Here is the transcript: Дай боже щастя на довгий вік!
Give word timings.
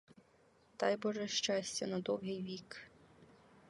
Дай 0.79 0.97
боже 0.97 1.27
щастя 1.27 1.87
на 1.87 1.99
довгий 1.99 2.43
вік! 2.43 2.87